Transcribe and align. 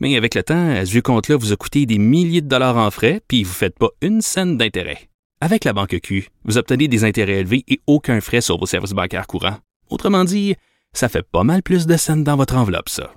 Mais 0.00 0.16
avec 0.16 0.34
le 0.34 0.42
temps, 0.42 0.84
ce 0.84 0.90
vieux 0.90 1.02
compte-là 1.02 1.36
vous 1.36 1.52
a 1.52 1.56
coûté 1.56 1.86
des 1.86 1.98
milliers 1.98 2.40
de 2.40 2.48
dollars 2.48 2.78
en 2.78 2.90
frais, 2.90 3.20
puis 3.28 3.44
vous 3.44 3.50
ne 3.50 3.54
faites 3.54 3.78
pas 3.78 3.90
une 4.00 4.22
scène 4.22 4.56
d'intérêt. 4.56 5.10
Avec 5.42 5.64
la 5.64 5.72
Banque 5.72 5.98
Q, 6.02 6.28
vous 6.44 6.58
obtenez 6.58 6.88
des 6.88 7.04
intérêts 7.04 7.40
élevés 7.40 7.64
et 7.68 7.80
aucun 7.86 8.20
frais 8.20 8.40
sur 8.40 8.58
vos 8.58 8.66
services 8.66 8.92
bancaires 8.92 9.26
courants. 9.26 9.58
Autrement 9.90 10.24
dit, 10.24 10.54
ça 10.92 11.08
fait 11.08 11.22
pas 11.22 11.44
mal 11.44 11.62
plus 11.62 11.86
de 11.86 11.96
scènes 11.96 12.24
dans 12.24 12.36
votre 12.36 12.56
enveloppe, 12.56 12.88
ça. 12.88 13.12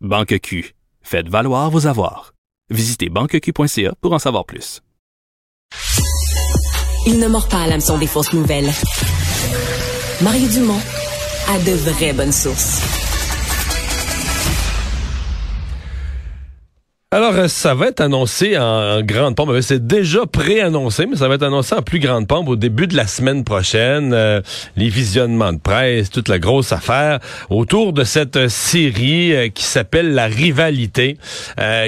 Banque 0.00 0.38
Q, 0.40 0.74
faites 1.02 1.28
valoir 1.28 1.70
vos 1.70 1.86
avoirs. 1.86 2.34
Visitez 2.70 3.08
banqueq.ca 3.08 3.94
pour 4.00 4.12
en 4.12 4.18
savoir 4.18 4.44
plus. 4.44 4.82
Il 7.06 7.18
ne 7.18 7.28
mord 7.28 7.48
pas 7.48 7.62
à 7.62 7.66
l'hameçon 7.66 7.98
des 7.98 8.06
fausses 8.06 8.32
nouvelles. 8.32 8.70
Mario 10.22 10.48
Dumont 10.48 10.80
a 11.48 11.58
de 11.58 11.72
vraies 11.72 12.12
bonnes 12.12 12.32
sources. 12.32 13.03
Alors, 17.14 17.36
euh, 17.36 17.46
ça 17.46 17.74
va 17.74 17.86
être 17.86 18.00
annoncé 18.00 18.58
en 18.58 19.00
grande 19.02 19.36
pompe. 19.36 19.52
C'est 19.60 19.86
déjà 19.86 20.26
pré-annoncé, 20.26 21.06
mais 21.06 21.14
ça 21.14 21.28
va 21.28 21.36
être 21.36 21.44
annoncé 21.44 21.76
en 21.76 21.80
plus 21.80 22.00
grande 22.00 22.26
pompe 22.26 22.48
au 22.48 22.56
début 22.56 22.88
de 22.88 22.96
la 22.96 23.06
semaine 23.06 23.44
prochaine. 23.44 24.12
Euh, 24.12 24.40
les 24.76 24.88
visionnements 24.88 25.52
de 25.52 25.60
presse, 25.60 26.10
toute 26.10 26.28
la 26.28 26.40
grosse 26.40 26.72
affaire 26.72 27.20
autour 27.50 27.92
de 27.92 28.02
cette 28.02 28.34
euh, 28.34 28.48
série 28.48 29.52
qui 29.54 29.62
s'appelle 29.62 30.12
La 30.12 30.26
Rivalité, 30.26 31.16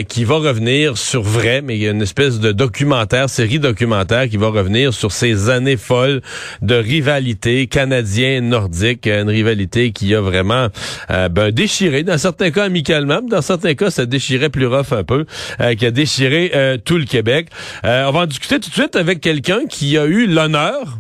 qui 0.09 0.23
va 0.23 0.37
revenir 0.37 0.97
sur 0.97 1.23
vrai, 1.23 1.61
mais 1.61 1.77
il 1.77 1.83
y 1.83 1.89
a 1.89 1.91
une 1.91 2.03
espèce 2.03 2.39
de 2.39 2.53
documentaire, 2.53 3.29
série 3.29 3.59
documentaire 3.59 4.29
qui 4.29 4.37
va 4.37 4.49
revenir 4.49 4.95
sur 4.95 5.11
ces 5.11 5.51
années 5.51 5.77
folles 5.77 6.23
de 6.63 6.77
rivalité 6.77 7.67
canadien-nordique, 7.67 9.09
une 9.09 9.29
rivalité 9.29 9.91
qui 9.91 10.15
a 10.15 10.21
vraiment 10.21 10.69
ben, 11.09 11.51
déchiré, 11.51 12.05
dans 12.05 12.19
certains 12.19 12.51
cas 12.51 12.65
amicalement, 12.65 13.23
dans 13.23 13.43
certains 13.43 13.75
cas 13.75 13.91
ça 13.91 14.07
déchirait 14.07 14.51
plus 14.51 14.67
rough 14.67 14.93
un 14.93 15.03
peu. 15.03 15.16
Euh, 15.61 15.75
qui 15.75 15.87
a 15.87 15.91
déchiré 15.91 16.53
euh, 16.55 16.77
tout 16.77 16.99
le 16.99 17.05
Québec. 17.05 17.49
Euh, 17.85 18.07
on 18.07 18.13
va 18.13 18.21
en 18.21 18.27
discuter 18.27 18.61
tout 18.61 18.69
de 18.69 18.75
suite 18.75 18.97
avec 18.97 19.21
quelqu'un 19.21 19.67
qui 19.67 19.97
a 19.97 20.05
eu 20.05 20.27
l'honneur, 20.27 20.99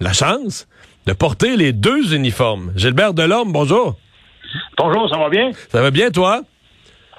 la 0.00 0.12
chance, 0.12 0.66
de 1.06 1.12
porter 1.12 1.56
les 1.56 1.72
deux 1.72 2.14
uniformes. 2.14 2.72
Gilbert 2.76 3.14
Delorme, 3.14 3.52
bonjour. 3.52 3.96
Bonjour, 4.76 5.08
ça 5.08 5.18
va 5.18 5.28
bien? 5.28 5.50
Ça 5.70 5.82
va 5.82 5.90
bien, 5.90 6.10
toi? 6.10 6.42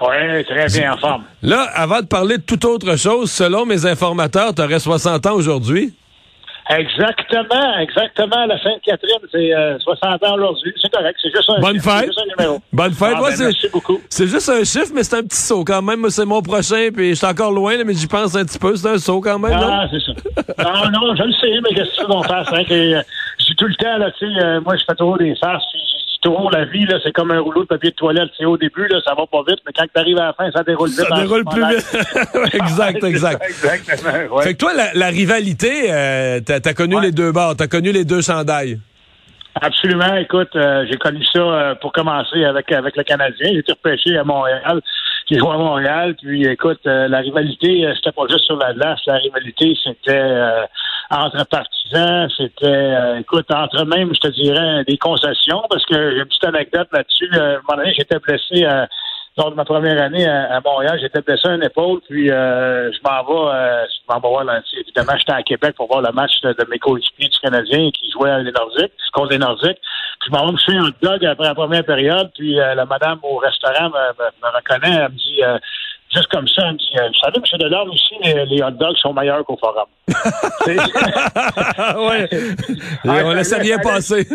Oui, 0.02 0.44
très 0.46 0.68
bien 0.68 0.94
en 0.94 0.98
forme. 0.98 1.24
Là, 1.42 1.62
avant 1.74 2.02
de 2.02 2.06
parler 2.06 2.38
de 2.38 2.44
toute 2.44 2.66
autre 2.66 2.98
chose, 2.98 3.32
selon 3.32 3.66
mes 3.66 3.86
informateurs, 3.86 4.54
tu 4.54 4.62
aurais 4.62 4.80
60 4.80 5.26
ans 5.26 5.34
aujourd'hui. 5.34 5.94
Exactement, 6.70 7.78
exactement. 7.80 8.46
La 8.48 8.60
Sainte-Catherine, 8.62 9.20
c'est 9.32 9.52
60 9.82 10.24
euh, 10.24 10.28
ans 10.28 10.36
aujourd'hui. 10.36 10.74
C'est 10.82 10.92
correct. 10.92 11.18
C'est 11.22 11.30
juste 11.30 11.50
un 11.50 11.62
Bonne 11.62 11.80
fête. 11.80 12.06
Juste 12.06 12.20
un 12.20 12.44
numéro. 12.44 12.60
Bonne 12.74 12.94
fête. 12.94 13.14
Ah, 13.16 13.20
Moi, 13.20 13.30
ben, 13.30 13.36
c'est, 13.36 13.44
merci 13.44 13.68
beaucoup. 13.72 14.02
C'est 14.10 14.28
juste 14.28 14.50
un 14.50 14.64
chiffre, 14.64 14.92
mais 14.94 15.04
c'est 15.04 15.18
un 15.18 15.24
petit 15.24 15.38
saut 15.38 15.64
quand 15.64 15.82
même. 15.84 16.10
C'est 16.10 16.26
mon 16.26 16.42
prochain, 16.42 16.90
puis 16.94 17.10
je 17.10 17.16
suis 17.16 17.28
encore 17.28 17.52
loin, 17.52 17.78
là, 17.78 17.84
mais 17.84 17.94
j'y 17.94 18.08
pense 18.08 18.36
un 18.36 18.46
petit 18.46 18.58
peu. 18.58 18.76
C'est 18.76 18.90
un 18.90 18.98
saut 18.98 19.22
quand 19.22 19.38
même. 19.38 19.60
Ah, 19.62 19.88
c'est 19.92 20.00
ça. 20.00 20.64
non, 20.64 20.90
non, 20.90 21.16
je 21.16 21.24
le 21.24 21.34
sais, 21.34 21.62
mais 21.62 21.76
qu'est-ce 21.76 21.92
que 21.92 21.96
tu 21.98 22.02
veux 22.02 22.08
qu'on 22.08 22.24
fasse? 22.24 22.48
Hein, 22.52 22.64
que, 22.64 22.74
euh, 22.74 23.02
j'ai 23.38 23.56
tout 23.56 23.68
le 23.68 23.76
temps, 23.76 23.98
là, 23.98 24.10
tu 24.18 24.26
sais, 24.26 24.44
euh, 24.44 24.62
moi, 24.62 24.76
je 24.76 24.84
fais 24.86 24.96
toujours 24.96 25.18
des 25.18 25.36
farces 25.36 25.64
la 26.52 26.66
vie, 26.66 26.86
là, 26.86 26.98
c'est 27.04 27.12
comme 27.12 27.32
un 27.32 27.40
rouleau 27.40 27.64
de 27.64 27.68
papier 27.68 27.92
de 27.92 27.96
toilette. 27.96 28.30
C'est 28.38 28.46
au 28.46 28.58
début, 28.58 28.88
là, 28.88 29.00
ça 29.06 29.14
va 29.16 29.26
pas 29.28 29.44
vite, 29.48 29.60
mais 29.66 29.74
quand 29.76 29.86
tu 29.94 30.00
arrives 30.00 30.18
à 30.20 30.26
la 30.26 30.34
fin, 30.34 30.52
ça 30.52 30.64
déroule 30.64 30.90
vite. 30.90 31.06
Ça 31.08 31.16
déroule 31.16 31.44
plus 31.46 31.66
vite. 31.68 32.54
exact, 32.54 33.04
exact. 33.04 33.44
Exactement. 33.44 34.36
Ouais. 34.36 34.44
Fait 34.44 34.54
que 34.54 34.60
toi, 34.60 34.74
la, 34.76 34.94
la 34.94 35.08
rivalité, 35.08 35.92
euh, 35.92 36.40
t'as 36.46 36.60
as 36.64 36.74
connu 36.74 36.96
Ouais. 36.96 37.02
les 37.04 37.12
deux 37.12 37.32
bords, 37.32 37.56
t'as 37.58 37.68
connu 37.68 37.92
les 37.92 38.06
deux 38.06 38.22
chandails. 38.22 38.80
Absolument. 39.62 40.16
Écoute, 40.18 40.54
euh, 40.56 40.86
j'ai 40.90 40.98
connu 40.98 41.24
ça 41.32 41.40
euh, 41.40 41.76
pour 41.76 41.94
commencer 41.94 42.44
avec 42.44 42.72
avec 42.74 42.98
le 42.98 43.04
Canadien. 43.04 43.52
J'ai 43.54 43.60
été 43.60 43.72
repêché 43.72 44.18
à 44.18 44.24
Montréal. 44.26 44.82
J'ai 45.30 45.40
joué 45.40 45.50
à 45.50 45.58
Montréal. 45.58 46.16
Puis, 46.22 46.46
écoute, 46.46 46.82
euh, 46.86 47.08
la 47.08 47.20
rivalité, 47.20 47.90
c'était 47.96 48.12
pas 48.12 48.24
juste 48.30 48.44
sur 48.46 48.58
la 48.58 48.74
glace. 48.74 49.00
La 49.08 49.16
rivalité, 49.16 49.74
c'était 49.84 50.22
entre 51.10 51.46
partisans. 51.46 52.30
C'était, 52.36 52.66
euh, 52.66 53.20
écoute, 53.20 53.50
entre 53.52 53.84
même, 53.86 54.14
je 54.14 54.20
te 54.20 54.28
dirais, 54.28 54.84
des 54.86 54.98
concessions. 54.98 55.64
Parce 55.70 55.86
que 55.86 56.12
j'ai 56.12 56.18
une 56.18 56.26
petite 56.26 56.46
anecdote 56.46 56.88
là-dessus. 56.92 57.30
Euh, 57.34 57.60
à 57.68 57.80
un 57.80 57.92
j'étais 57.94 58.20
blessé 58.20 58.66
à 58.66 58.88
lors 59.38 59.52
de 59.52 59.56
ma 59.56 59.66
première 59.66 60.02
année 60.02 60.26
à, 60.26 60.62
Montréal, 60.64 60.98
j'étais 61.02 61.22
blessé 61.22 61.48
à 61.48 61.56
une 61.56 61.64
épaule, 61.64 62.00
puis 62.08 62.32
euh, 62.32 62.90
je 62.92 63.00
m'en 63.04 63.24
vais, 63.24 63.54
euh, 63.54 63.86
je 63.86 64.14
m'en 64.14 64.20
vais 64.20 64.30
voir, 64.30 64.44
là, 64.46 64.62
évidemment, 64.80 65.18
j'étais 65.18 65.34
à 65.34 65.44
Québec 65.44 65.76
pour 65.76 65.88
voir 65.88 66.02
le 66.02 66.12
match 66.14 66.40
de, 66.42 66.56
mes 66.70 66.80
coéquipiers 66.80 67.28
du 67.28 67.40
Canadien 67.40 67.90
qui 67.92 68.10
jouaient 68.12 68.30
à 68.30 68.40
les 68.40 68.52
Nordiques, 68.52 68.94
contre 69.12 69.32
les 69.32 69.38
Nordiques. 69.38 69.80
Puis 70.22 70.30
je 70.30 70.32
m'en 70.32 70.46
vais 70.46 70.52
me 70.54 70.58
faire 70.58 70.84
un 70.84 70.92
dog 71.02 71.26
après 71.26 71.48
la 71.48 71.56
première 71.56 71.84
période, 71.84 72.32
puis 72.34 72.60
euh, 72.60 72.76
la 72.76 72.86
madame 72.86 73.20
au 73.24 73.38
restaurant 73.38 73.90
me, 73.90 74.24
me 74.24 74.56
reconnaît, 74.56 75.04
elle 75.04 75.12
me 75.12 75.18
dit, 75.18 75.44
euh, 75.44 75.58
juste 76.16 76.28
comme 76.30 76.48
ça, 76.48 76.64
elle 76.68 76.74
me 76.74 76.78
dit, 76.78 76.86
euh, 76.98 77.08
vous 77.08 77.14
savez, 77.24 77.38
M. 77.38 77.60
Delorme, 77.60 77.92
ici, 77.92 78.16
les, 78.24 78.46
les 78.46 78.64
hot 78.64 78.72
dogs 78.72 78.98
sont 78.98 79.14
meilleurs 79.14 79.44
qu'au 79.46 79.58
forum. 79.58 79.86
Ouais. 81.98 82.28
Et 82.32 83.10
Ah, 83.10 83.22
on 83.26 83.34
laissait 83.34 83.56
allait. 83.56 83.78
passer. 83.84 84.28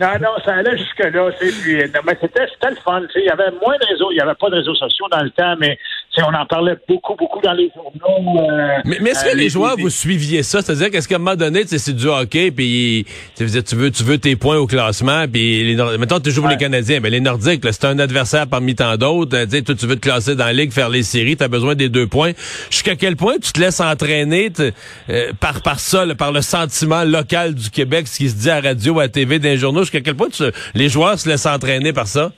Non, 0.00 0.08
non, 0.20 0.30
ça 0.44 0.54
allait 0.56 0.76
jusque-là. 0.76 1.30
Puis, 1.38 1.76
non, 1.94 2.00
mais 2.04 2.18
c'était, 2.20 2.46
c'était 2.52 2.70
le 2.70 2.76
fun. 2.84 3.00
Il 3.14 3.22
y 3.24 3.30
avait 3.30 3.50
moins 3.62 3.76
de 3.78 3.86
réseaux. 3.86 4.10
Il 4.10 4.14
n'y 4.16 4.20
avait 4.20 4.34
pas 4.34 4.50
de 4.50 4.56
réseaux 4.56 4.74
sociaux 4.74 5.06
dans 5.10 5.22
le 5.22 5.30
temps, 5.30 5.54
mais 5.58 5.78
on 6.22 6.34
en 6.34 6.46
parlait 6.46 6.76
beaucoup, 6.88 7.14
beaucoup 7.16 7.40
dans 7.42 7.52
les 7.52 7.70
journaux. 7.74 8.40
euh, 8.40 8.68
Mais, 8.84 8.98
mais 9.00 9.10
est-ce 9.10 9.24
que 9.24 9.30
euh, 9.30 9.34
les 9.34 9.48
joueurs, 9.48 9.76
vous 9.76 9.90
suiviez 9.90 10.42
ça? 10.42 10.62
C'est-à-dire 10.62 10.90
qu'est-ce 10.90 11.08
qu'à 11.08 11.16
un 11.16 11.18
moment 11.18 11.34
donné, 11.36 11.62
c'est 11.66 11.92
du 11.94 12.06
hockey, 12.06 12.50
puis 12.50 13.04
tu 13.36 13.44
veux, 13.44 13.62
tu 13.62 13.74
veux, 13.76 13.90
tu 13.90 14.04
veux 14.04 14.18
tes 14.18 14.36
points 14.36 14.56
au 14.58 14.66
classement, 14.66 15.24
puis 15.26 15.64
les, 15.64 15.74
Nord- 15.74 15.98
mettons, 15.98 16.20
tu 16.20 16.30
joues 16.30 16.40
pour 16.42 16.48
Ouais. 16.50 16.54
les 16.56 16.60
Canadiens, 16.60 17.00
ben 17.00 17.10
les 17.10 17.20
Nordiques, 17.20 17.62
c'est 17.64 17.84
un 17.84 17.98
adversaire 17.98 18.46
parmi 18.46 18.74
tant 18.74 18.96
d'autres. 18.96 19.36
euh, 19.36 19.46
Tu 19.50 19.62
toi, 19.64 19.74
tu 19.74 19.86
veux 19.86 19.96
te 19.96 20.00
classer 20.00 20.34
dans 20.36 20.44
la 20.46 20.52
ligue, 20.52 20.72
faire 20.72 20.88
les 20.88 21.02
séries, 21.02 21.36
tu 21.36 21.42
as 21.44 21.48
besoin 21.48 21.74
des 21.74 21.88
deux 21.88 22.06
points. 22.06 22.32
Jusqu'à 22.70 22.96
quel 22.96 23.16
point 23.16 23.34
tu 23.42 23.52
te 23.52 23.60
laisses 23.60 23.80
entraîner 23.80 24.50
euh, 24.60 25.32
par, 25.40 25.62
par 25.62 25.80
ça, 25.80 26.04
par 26.16 26.32
le 26.32 26.42
sentiment 26.42 27.04
local 27.04 27.54
du 27.54 27.70
Québec, 27.70 28.06
ce 28.08 28.18
qui 28.18 28.28
se 28.30 28.36
dit 28.36 28.50
à 28.50 28.60
la 28.60 28.68
radio, 28.70 28.98
à 29.00 29.04
la 29.04 29.08
TV, 29.08 29.38
dans 29.38 29.48
les 29.48 29.56
journaux, 29.56 29.80
jusqu'à 29.80 30.00
quel 30.00 30.14
point 30.14 30.28
tu- 30.30 30.44
les 30.74 30.88
joueurs 30.88 31.18
se 31.18 31.28
laissent 31.28 31.46
entraîner 31.46 31.92
par 31.92 32.06
ça? 32.06 32.30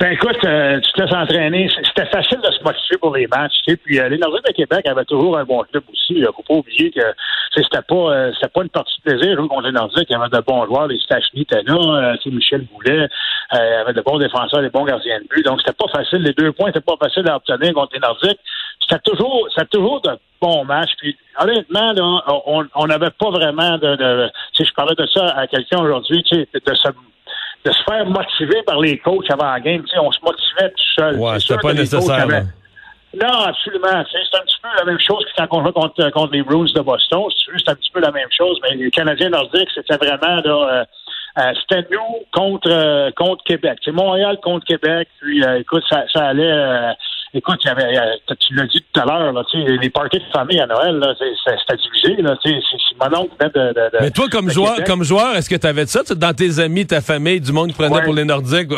Ben 0.00 0.12
écoute, 0.12 0.38
euh, 0.44 0.80
tu 0.80 0.92
te 0.92 1.02
laisses 1.02 1.12
entraîner. 1.12 1.68
C'était 1.84 2.06
facile 2.06 2.38
de 2.40 2.50
se 2.50 2.64
motiver 2.64 2.96
pour 2.98 3.14
les 3.14 3.26
matchs. 3.26 3.52
Tu 3.66 3.72
sais. 3.72 3.76
Puis 3.76 4.00
euh, 4.00 4.08
les 4.08 4.16
Nordiques 4.16 4.46
de 4.46 4.52
Québec 4.52 4.86
avaient 4.86 5.04
toujours 5.04 5.36
un 5.36 5.44
bon 5.44 5.62
club 5.70 5.84
aussi. 5.92 6.14
Il 6.14 6.24
faut 6.24 6.42
pas 6.42 6.54
oublier 6.54 6.90
que 6.90 7.02
c'était 7.54 7.82
pas 7.82 7.94
euh, 7.94 8.32
c'était 8.32 8.48
pas 8.48 8.62
une 8.62 8.70
partie 8.70 8.94
de 9.04 9.10
plaisir 9.10 9.36
jouer 9.36 9.48
contre. 9.48 9.68
Il 9.68 9.74
y 10.08 10.14
avait 10.14 10.28
de 10.30 10.40
bons 10.40 10.64
joueurs. 10.64 10.86
Les 10.86 10.98
Stachny 11.00 11.46
là. 11.50 12.14
Euh, 12.14 12.30
Michel 12.30 12.66
Boulet. 12.72 13.08
Euh, 13.52 13.80
avait 13.82 13.92
de 13.92 14.00
bons 14.00 14.16
défenseurs, 14.16 14.62
des 14.62 14.70
bons 14.70 14.86
gardiens 14.86 15.18
de 15.20 15.26
but. 15.28 15.44
Donc 15.44 15.60
c'était 15.60 15.76
pas 15.76 15.92
facile. 15.92 16.22
Les 16.22 16.32
deux 16.32 16.52
points 16.52 16.70
c'était 16.72 16.80
pas 16.80 16.96
facile 16.98 17.28
à 17.28 17.36
obtenir 17.36 17.74
contre 17.74 17.92
les 17.92 18.00
Nordiques. 18.00 18.40
C'était 18.80 19.02
toujours 19.04 19.48
c'était 19.54 19.68
toujours 19.68 20.00
de 20.00 20.12
bons 20.40 20.64
matchs. 20.64 20.92
Puis 20.96 21.14
honnêtement, 21.38 21.92
là, 21.92 22.22
on 22.46 22.64
on 22.74 22.86
n'avait 22.86 23.10
pas 23.10 23.28
vraiment 23.28 23.76
de, 23.76 23.96
de 23.96 24.30
sais, 24.54 24.64
je 24.64 24.72
parlais 24.72 24.94
de 24.94 25.06
ça 25.12 25.26
à 25.36 25.46
quelqu'un 25.46 25.82
aujourd'hui, 25.82 26.22
tu 26.22 26.36
sais, 26.36 26.48
de 26.54 26.74
se 26.74 26.88
de 27.64 27.72
se 27.72 27.82
faire 27.82 28.06
motiver 28.06 28.62
par 28.66 28.80
les 28.80 28.98
coachs 28.98 29.30
avant 29.30 29.52
la 29.52 29.60
game. 29.60 29.82
Tu 29.82 29.90
sais, 29.90 29.98
on 29.98 30.10
se 30.10 30.20
motivait 30.22 30.70
tout 30.70 30.92
seul. 30.96 31.16
Ouais, 31.16 31.38
c'était 31.40 31.58
pas 31.58 31.72
nécessaire, 31.72 32.22
avaient-. 32.22 32.44
Non, 33.12 33.40
absolument. 33.44 34.04
C'est 34.10 34.38
un 34.38 34.42
petit 34.42 34.58
peu 34.62 34.68
la 34.78 34.84
même 34.84 35.00
chose 35.00 35.24
que 35.24 35.30
quand 35.36 35.48
on 35.50 35.66
joue 35.66 35.72
contre, 35.72 36.10
contre 36.10 36.32
les 36.32 36.42
Bruins 36.42 36.66
de 36.72 36.80
Boston. 36.80 37.24
Si 37.30 37.44
tu 37.44 37.50
veux, 37.50 37.58
C'est 37.58 37.70
un 37.70 37.74
petit 37.74 37.90
peu 37.90 38.00
la 38.00 38.12
même 38.12 38.28
chose, 38.30 38.58
mais 38.62 38.76
les 38.76 38.90
Canadiens 38.90 39.30
nordiques, 39.30 39.68
c'était 39.74 39.96
vraiment 39.96 40.40
là, 40.44 40.44
euh, 40.44 40.84
euh, 41.38 41.52
c'était 41.60 41.86
nous 41.90 42.24
contre 42.32 42.70
euh, 42.70 43.10
contre 43.16 43.42
Québec. 43.44 43.78
C'est 43.84 43.92
Montréal 43.92 44.38
contre 44.42 44.64
Québec. 44.64 45.08
Puis 45.20 45.44
euh, 45.44 45.60
écoute, 45.60 45.82
ça, 45.88 46.04
ça 46.12 46.28
allait. 46.28 46.94
Écoute, 47.34 47.58
il 47.64 47.68
y 47.68 47.70
avait, 47.70 47.96
tu 48.38 48.54
l'as 48.54 48.66
dit 48.66 48.84
tout 48.92 49.00
à 49.00 49.04
l'heure, 49.04 49.44
tu 49.50 49.62
sais, 49.62 49.76
les 49.80 49.90
parties 49.90 50.18
de 50.18 50.24
famille 50.32 50.60
à 50.60 50.66
Noël, 50.66 51.02
c'était 51.18 51.76
divisé. 51.76 52.22
Là, 52.22 52.36
tu 52.44 52.50
sais, 52.50 52.60
c'est- 52.70 52.76
c'est 52.90 53.10
mon 53.10 53.18
oncle 53.20 53.32
venait 53.40 53.50
de, 53.54 53.68
de, 53.72 53.74
de- 53.90 53.98
Mais 54.00 54.10
toi, 54.10 54.26
comme 54.30 54.46
de 54.46 54.50
joueur, 54.50 54.72
Québec. 54.74 54.86
comme 54.86 55.04
joueur, 55.04 55.36
est-ce 55.36 55.48
que 55.50 55.56
tu 55.56 55.66
avais 55.66 55.86
ça 55.86 56.00
tu 56.00 56.06
sais, 56.08 56.14
dans 56.16 56.34
tes 56.34 56.58
amis, 56.58 56.86
ta 56.86 57.00
famille, 57.00 57.40
du 57.40 57.52
monde 57.52 57.68
qui 57.68 57.74
prenait 57.74 57.94
Ouais. 57.96 58.04
pour 58.04 58.14
les 58.14 58.24
Nordiques? 58.24 58.70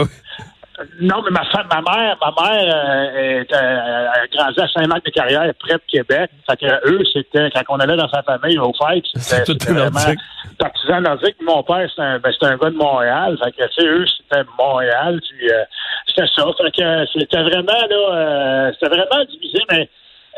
Non, 1.02 1.20
mais 1.24 1.30
ma 1.30 1.44
femme, 1.46 1.66
ma 1.68 1.82
mère, 1.82 2.16
ma 2.20 2.32
mère 2.42 2.76
euh, 2.76 3.40
est, 3.40 3.52
euh, 3.52 4.08
a 4.08 4.26
grandi 4.32 4.60
à 4.60 4.68
Saint-Marc-de-Carrière, 4.68 5.52
près 5.58 5.74
de 5.74 5.82
Québec. 5.88 6.30
Fait 6.48 6.56
que 6.56 6.88
eux, 6.88 7.02
c'était 7.12 7.50
quand 7.50 7.62
on 7.70 7.80
allait 7.80 7.96
dans 7.96 8.08
sa 8.08 8.22
famille 8.22 8.56
fêtes, 8.56 9.04
C'est 9.16 9.44
c'était 9.44 9.72
vraiment 9.72 9.90
nordique. 9.90 10.20
partisan 10.60 11.00
nordique. 11.00 11.36
Mon 11.42 11.64
père, 11.64 11.88
c'était 11.90 12.02
un, 12.02 12.18
ben, 12.20 12.32
c'était 12.32 12.46
un 12.46 12.56
gars 12.56 12.70
de 12.70 12.76
Montréal. 12.76 13.36
Fait 13.42 13.50
que 13.50 13.64
tu 13.66 13.80
sais, 13.80 13.84
eux, 13.84 14.04
c'était 14.06 14.44
Montréal. 14.56 15.20
Puis 15.28 15.50
euh, 15.50 15.64
c'était 16.06 16.28
ça. 16.36 16.44
Fait 16.56 16.70
que 16.70 17.06
c'était 17.18 17.42
vraiment 17.42 17.86
là, 17.90 18.14
euh, 18.14 18.72
c'était 18.74 18.96
vraiment 18.96 19.24
divisé, 19.28 19.58
mais 19.72 19.88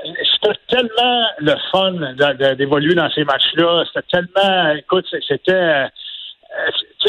c'était 0.03 0.59
tellement 0.69 1.27
le 1.41 1.55
fun 1.71 2.55
d'évoluer 2.55 2.95
dans 2.95 3.11
ces 3.11 3.25
matchs-là. 3.25 3.85
C'était 3.87 4.07
tellement, 4.11 4.71
écoute, 4.71 5.07
c'était 5.29 5.53
euh, 5.53 5.87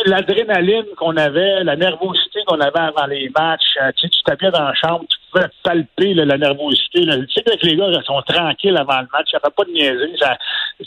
l'adrénaline 0.06 0.86
qu'on 0.98 1.16
avait, 1.18 1.64
la 1.64 1.76
nervosité 1.76 2.40
qu'on 2.48 2.60
avait 2.60 2.80
avant 2.80 3.06
les 3.08 3.30
matchs. 3.38 3.78
Euh, 3.82 3.92
tu 3.96 4.10
t'habitais 4.24 4.52
dans 4.52 4.64
la 4.64 4.74
chambre, 4.74 5.06
tu 5.10 5.18
pouvais 5.32 5.48
palper 5.64 6.14
la 6.14 6.38
nervosité. 6.38 7.02
Tu 7.02 7.34
sais, 7.34 7.44
que 7.44 7.66
les 7.66 7.76
gars 7.76 7.92
sont 8.06 8.22
tranquilles 8.24 8.78
avant 8.78 9.02
le 9.02 9.08
match, 9.14 9.28
il 9.32 9.36
n'y 9.36 9.42
avait 9.44 9.54
pas 9.56 9.64
de 9.66 9.72
niaiserie. 9.72 10.18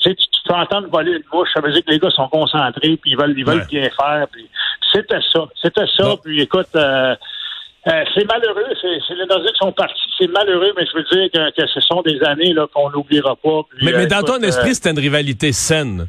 tu, 0.01 0.15
peux 0.47 0.55
entendre 0.55 0.89
voler 0.89 1.13
une 1.13 1.25
bouche, 1.31 1.49
ça 1.55 1.61
veut 1.61 1.73
dire 1.73 1.85
que 1.85 1.91
les 1.91 1.99
gars 1.99 2.11
sont 2.11 2.29
concentrés, 2.29 2.97
puis 2.97 3.13
ils 3.13 3.17
veulent, 3.17 3.35
ils 3.37 3.45
veulent 3.45 3.67
bien 3.67 3.89
faire. 3.91 4.27
C'était 4.93 5.21
ça, 5.33 5.47
c'était 5.63 5.87
ça. 5.97 6.15
Puis 6.25 6.43
écoute, 6.43 6.69
euh, 6.75 7.15
c'est 7.85 8.27
malheureux, 8.27 8.67
c'est 8.81 9.15
les 9.15 9.27
Nordiques 9.27 9.57
sont 9.57 9.73
partis, 9.73 9.95
c'est 10.19 10.31
malheureux, 10.31 10.73
mais 10.77 10.85
je 10.87 10.97
veux 10.97 11.05
dire 11.05 11.31
que, 11.33 11.67
ce 11.67 11.81
sont 11.81 12.03
des 12.03 12.23
années 12.23 12.53
là 12.53 12.67
qu'on 12.73 12.91
n'oubliera 12.91 13.37
pas. 13.37 13.63
mais, 13.83 13.93
mais 13.93 14.07
dans 14.07 14.23
ton 14.23 14.41
esprit, 14.43 14.75
c'était 14.75 14.91
une 14.91 14.99
rivalité 14.99 15.53
saine. 15.53 16.09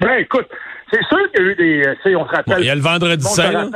Ben 0.00 0.18
écoute, 0.18 0.46
c'est 0.90 1.04
sûr 1.04 1.30
qu'il 1.32 1.44
y 1.44 1.48
a 1.48 1.50
eu 1.50 1.54
des. 1.54 1.86
Euh, 1.86 2.16
on 2.18 2.26
se 2.26 2.34
rappelle. 2.34 2.60
il 2.60 2.66
y 2.66 2.70
a 2.70 2.74
le 2.74 2.80
vendredi 2.80 3.24
saint. 3.24 3.70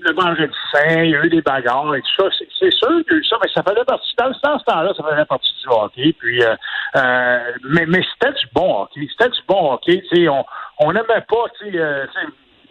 Le 0.00 0.12
vendredi 0.12 0.52
saint, 0.72 1.02
il 1.02 1.10
y 1.10 1.16
a 1.16 1.24
eu 1.24 1.30
des 1.30 1.40
bagarres 1.40 1.94
et 1.94 2.02
tout 2.02 2.22
ça. 2.22 2.36
C'est 2.58 2.72
sûr 2.72 2.88
qu'il 3.04 3.12
y 3.12 3.14
a 3.14 3.18
eu 3.18 3.24
ça, 3.24 3.36
mais 3.42 3.50
ça 3.54 3.62
faisait 3.62 3.84
partie. 3.84 4.14
Dans, 4.18 4.32
ce 4.32 4.64
temps-là, 4.64 4.92
ça 4.96 5.02
faisait 5.02 5.24
partie 5.24 5.52
du 5.62 5.68
hockey. 5.68 6.14
Puis, 6.18 6.42
euh, 6.42 6.54
euh, 6.96 7.38
mais 7.70 7.86
mais 7.86 8.04
c'était 8.12 8.32
du 8.32 8.46
bon 8.52 8.82
hockey. 8.82 9.06
C'était 9.10 9.30
du 9.30 9.40
bon 9.48 9.72
hockey. 9.72 10.02
On 10.28 10.44
on 10.80 10.92
n'aimait 10.92 11.24
pas. 11.28 11.44
Euh, 11.64 12.06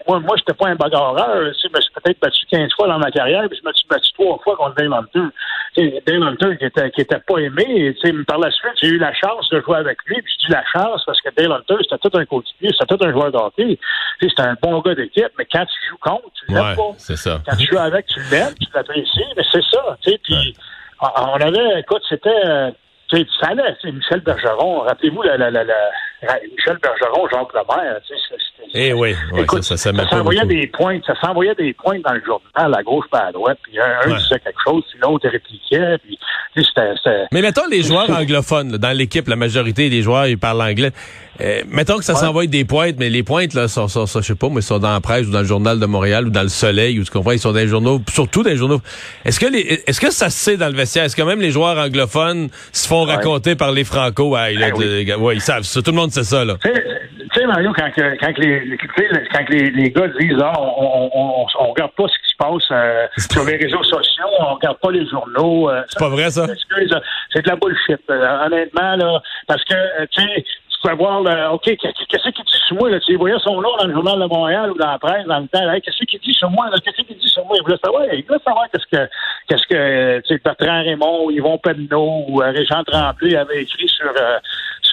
moi, 0.08 0.20
moi 0.20 0.36
j'étais 0.38 0.54
pas 0.54 0.68
un 0.68 0.76
bagarreur. 0.76 1.54
Je 1.54 1.68
me 1.76 1.82
suis 1.82 1.92
peut-être 1.94 2.20
battu 2.20 2.46
15 2.52 2.72
fois 2.76 2.88
dans 2.88 3.00
ma 3.00 3.12
carrière, 3.12 3.48
puis 3.50 3.60
je 3.62 3.68
me 3.68 3.74
suis 3.74 3.88
battu 3.88 4.12
trois 4.14 4.38
fois 4.44 4.56
contre 4.56 4.76
Dale 4.76 4.94
Hunter. 4.94 5.28
Dale 5.76 6.24
Hunter 6.24 6.58
qui 6.58 6.66
était, 6.66 6.92
qui 6.92 7.02
était 7.02 7.20
pas 7.20 7.38
aimé. 7.38 7.96
par 8.28 8.40
la 8.40 8.52
suite, 8.52 8.74
j'ai 8.82 8.90
eu 8.90 8.98
la 8.98 9.14
chance 9.14 9.50
de 9.50 9.62
jouer 9.62 9.78
avec 9.78 9.98
lui, 10.06 10.22
puis 10.22 10.34
je 10.40 10.48
dis 10.48 10.52
la 10.52 10.64
chance 10.66 11.04
parce 11.06 11.20
que 11.22 11.30
Dale 11.36 11.52
Hunter, 11.52 11.76
c'était 11.82 11.98
tout 11.98 12.18
un 12.18 12.26
coéquipier, 12.26 12.70
c'était 12.78 12.96
tout 12.96 13.04
un 13.04 13.12
joueur 13.12 13.32
d'hockey. 13.32 13.80
C'était 14.22 14.42
un 14.42 14.56
bon 14.62 14.80
gars 14.82 14.96
d'équipe, 14.96 15.32
mais 15.38 15.48
quand 15.52 15.66
tu 15.66 15.90
joues 15.90 15.98
contre, 15.98 16.30
tu 16.34 16.54
l'aimes 16.54 16.76
pas. 16.76 16.92
C'est 16.98 17.18
ça. 17.18 17.42
Quand 17.46 17.56
tu 17.56 17.68
joues 17.68 17.80
avec, 17.80 18.06
tu 18.08 18.20
l'aimes, 18.32 18.54
tu 18.60 18.68
l'apprécies, 18.74 19.34
mais 19.36 19.44
c'est 19.52 19.64
ça. 19.72 19.98
Puis 20.04 20.56
on 21.02 21.42
avait, 21.42 21.80
écoute, 21.80 22.04
c'était 22.08 22.74
euh, 23.14 23.24
ça 23.40 23.48
allait, 23.50 23.76
Michel 23.84 24.22
Bergeron, 24.22 24.80
rappelez-vous 24.80 25.22
la, 25.24 25.38
la, 25.38 25.52
la, 25.52 25.64
Michel 26.52 26.78
Bergeron, 26.82 27.28
Jacques 27.30 27.54
Lemaire, 27.54 28.00
eh 28.74 28.94
oui, 28.94 29.16
écoute, 29.38 29.64
ça, 29.64 29.78
ça, 29.78 29.94
ça 29.94 30.10
s'envoyait 30.10 30.46
des 30.46 30.68
pointes, 30.68 31.06
ça 31.06 31.14
s'envoyait 31.20 31.56
des 31.56 31.74
pointes 31.74 32.02
dans 32.02 32.14
le 32.14 32.24
journal, 32.24 32.74
à 32.74 32.84
gauche 32.84 33.06
pas 33.12 33.26
à 33.26 33.32
droite, 33.32 33.60
puis 33.64 33.80
un, 33.80 34.08
disait 34.08 34.40
quelque 34.40 34.60
chose, 34.64 34.84
puis 34.90 35.00
l'autre 35.00 35.30
répliquait, 35.30 35.98
puis 36.00 36.18
Mais 37.32 37.42
mettons 37.42 37.68
les 37.70 37.84
joueurs 37.84 38.10
anglophones, 38.10 38.78
dans 38.78 38.96
l'équipe, 38.96 39.28
la 39.28 39.36
majorité 39.36 39.90
des 39.90 40.02
joueurs, 40.02 40.28
ils 40.28 40.38
parlent 40.38 40.62
anglais. 40.62 40.92
Euh, 41.42 41.64
mettons 41.68 41.98
que 41.98 42.04
ça 42.04 42.14
s'envoie 42.14 42.46
des 42.46 42.64
pointes, 42.64 42.96
mais 43.00 43.10
les 43.10 43.24
pointes, 43.24 43.56
là, 43.56 43.68
sont, 43.68 43.88
sont, 43.88 44.06
je 44.06 44.22
sais 44.22 44.36
pas, 44.36 44.50
mais 44.50 44.62
sont 44.62 44.78
dans 44.78 44.94
la 44.94 45.02
presse 45.02 45.26
ou 45.26 45.32
dans 45.32 45.40
le 45.40 45.46
journal 45.46 45.80
de 45.80 45.86
Montréal 45.88 46.28
ou 46.28 46.30
dans 46.30 46.44
le 46.44 46.50
Soleil, 46.50 47.00
ou 47.00 47.04
tu 47.04 47.12
comprends, 47.12 47.32
ils 47.32 47.40
sont 47.40 47.52
dans 47.52 47.60
les 47.60 47.68
journaux, 47.68 48.00
surtout 48.08 48.44
dans 48.44 48.52
les 48.52 48.56
journaux. 48.56 48.82
Est-ce 49.26 49.40
que 49.40 49.48
les, 49.48 49.82
est-ce 49.88 50.00
que 50.00 50.12
ça 50.12 50.30
se 50.30 50.38
sait 50.38 50.58
dans 50.58 50.68
le 50.68 50.76
vestiaire? 50.76 51.06
Est-ce 51.06 51.16
que 51.16 51.24
même 51.24 51.42
les 51.42 51.50
joueurs 51.50 51.78
anglophones 51.78 52.50
se 52.72 52.88
font 52.88 53.04
raconter 53.04 53.56
par 53.56 53.72
les 53.72 53.84
Franco? 53.84 54.36
Ouais, 54.36 54.56
ben 54.56 55.32
ils 55.34 55.42
savent 55.42 55.64
ça. 55.64 55.82
Tout 55.82 55.92
le 55.92 55.98
monde 55.98 56.12
sait 56.12 56.24
ça, 56.24 56.46
là. 56.46 56.58
Tu 57.34 57.40
sais, 57.40 57.48
Mario, 57.48 57.74
quand, 57.76 57.90
quand, 57.96 58.38
les, 58.38 58.78
quand 59.32 59.50
les, 59.50 59.72
les, 59.72 59.90
gars 59.90 60.08
disent, 60.20 60.38
ah, 60.40 60.54
on, 60.56 61.10
on, 61.16 61.46
on, 61.60 61.72
regarde 61.72 61.92
pas 61.98 62.04
ce 62.08 62.14
se 62.34 62.38
passe 62.38 62.72
euh, 62.72 63.08
sur 63.18 63.44
les 63.46 63.58
réseaux 63.58 63.84
sociaux, 63.84 64.26
on 64.40 64.56
regarde 64.56 64.78
pas 64.80 64.92
les 64.92 65.08
journaux. 65.08 65.70
Euh, 65.70 65.84
c'est 65.88 66.00
pas 66.00 66.10
vrai, 66.10 66.30
ça? 66.30 66.46
C'est 67.32 67.42
de 67.42 67.50
la 67.50 67.56
bullshit, 67.56 68.02
honnêtement, 68.10 68.96
là. 68.96 69.22
Parce 69.48 69.64
que, 69.64 70.06
tu 70.12 70.22
sais, 70.22 70.46
pouvais 70.84 70.96
voir, 70.96 71.54
OK, 71.54 71.64
qu'est-ce 71.64 72.30
qu'il 72.30 72.46
dit 72.46 72.60
sur 72.68 72.76
moi? 72.76 72.90
Là? 72.90 73.00
Tu 73.00 73.16
voyais 73.16 73.38
son 73.40 73.62
nom 73.62 73.70
dans 73.78 73.88
le 73.88 73.94
journal 73.94 74.20
de 74.20 74.26
Montréal 74.26 74.72
ou 74.72 74.78
dans 74.78 74.92
la 74.92 75.00
presse 75.00 75.26
dans 75.26 75.40
le 75.40 75.48
temps. 75.48 75.80
qu'est-ce 75.82 76.06
qu'il 76.06 76.20
dit 76.20 76.34
sur 76.34 76.50
moi? 76.50 76.70
Qu'est-ce 76.84 77.02
qu'il 77.04 77.18
dit 77.18 77.28
sur 77.28 77.46
moi? 77.46 77.56
Il 77.58 77.64
voulait 77.64 77.78
savoir, 77.84 78.04
il 78.12 78.24
voulait 78.26 78.40
savoir 78.46 78.66
qu'est-ce 78.72 78.86
que, 78.92 79.10
qu'est-ce 79.48 79.68
que 79.68 80.20
tu 80.22 80.36
sais, 80.36 80.42
Bertrand 80.44 80.84
Raymond 80.84 81.26
ou 81.26 81.32
Yvon 81.32 81.58
Penneau 81.58 82.26
ou 82.28 82.42
euh, 82.42 82.52
Régent 82.52 82.84
Tremblay 82.84 83.36
avaient 83.36 83.64
écrit 83.64 83.88
sur, 83.88 84.10
euh, 84.10 84.40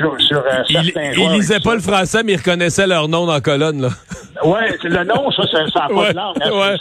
sur, 0.00 0.20
sur 0.20 0.38
euh, 0.38 0.62
certains 0.68 1.12
il, 1.16 1.30
lisait 1.32 1.60
pas 1.60 1.74
le 1.74 1.80
français, 1.80 2.22
mais 2.24 2.32
il 2.32 2.36
reconnaissait 2.36 2.86
leur 2.86 3.08
nom 3.08 3.26
dans 3.26 3.34
la 3.34 3.40
colonne. 3.40 3.82
Là. 3.82 3.88
Ouais, 4.44 4.76
le 4.82 5.04
nom, 5.04 5.30
ça, 5.30 5.42
ça 5.46 5.58
n'a 5.62 5.88
pas 5.88 6.12
de 6.12 6.16
langue. 6.16 6.36
Hein. 6.40 6.50
Ouais. 6.52 6.76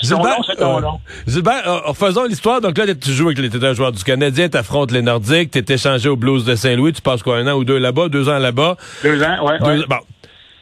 C'est, 0.00 0.10
nom, 0.12 0.42
c'est 0.46 0.56
ton 0.56 0.80
nom. 0.80 1.00
Gilbert, 1.26 1.92
faisons 1.94 2.24
l'histoire. 2.24 2.60
Donc 2.60 2.78
là, 2.78 2.84
tu 2.94 3.10
joues 3.10 3.28
avec 3.28 3.38
les 3.38 3.64
un 3.64 3.72
joueur 3.72 3.92
du 3.92 4.04
Canadien, 4.04 4.48
tu 4.48 4.56
affrontes 4.56 4.92
les 4.92 5.02
Nordiques, 5.02 5.50
tu 5.50 5.58
es 5.58 5.74
échangé 5.74 6.08
au 6.08 6.16
Blues 6.16 6.44
de 6.44 6.54
Saint-Louis, 6.54 6.92
tu 6.92 7.02
passes 7.02 7.22
quoi, 7.22 7.38
un 7.38 7.46
an 7.48 7.56
ou 7.56 7.64
deux 7.64 7.78
là-bas, 7.78 8.08
deux 8.08 8.28
ans 8.28 8.38
là-bas? 8.38 8.76
Deux 9.02 9.22
ans, 9.22 9.44
ouais. 9.44 9.58
Bon. 9.88 9.96